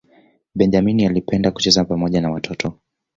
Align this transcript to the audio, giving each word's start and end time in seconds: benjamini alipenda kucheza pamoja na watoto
benjamini 0.55 1.05
alipenda 1.05 1.51
kucheza 1.51 1.85
pamoja 1.85 2.21
na 2.21 2.31
watoto 2.31 2.77